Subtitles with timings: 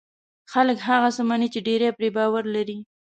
[0.51, 2.77] خلک هغه څه مني چې ډېری پرې باور لري.